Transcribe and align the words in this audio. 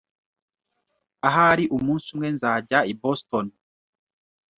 Ahari 1.27 1.63
umunsi 1.77 2.07
umwe, 2.13 2.27
nzajya 2.35 2.79
i 2.91 2.93
Boston. 3.01 3.45